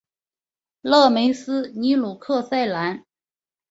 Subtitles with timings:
[0.81, 3.05] 勒梅斯尼鲁克塞兰。